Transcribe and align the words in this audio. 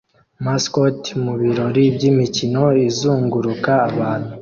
Mascot 0.43 0.99
mu 1.23 1.33
birori 1.41 1.83
by'imikino 1.95 2.63
izunguruka 2.87 3.71
abantu 3.89 4.31